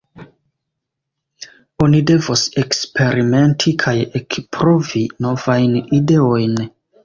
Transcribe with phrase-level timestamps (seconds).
[1.87, 6.61] Oni devos eksperimenti kaj ekprovi novajn ideojn.